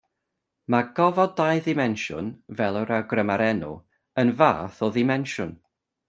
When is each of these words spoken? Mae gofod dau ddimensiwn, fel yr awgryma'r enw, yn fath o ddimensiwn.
Mae 0.75 0.85
gofod 0.99 1.33
dau 1.41 1.59
ddimensiwn, 1.65 2.31
fel 2.61 2.79
yr 2.79 2.93
awgryma'r 2.97 3.43
enw, 3.49 3.69
yn 4.23 4.33
fath 4.39 4.81
o 4.89 4.91
ddimensiwn. 4.97 5.53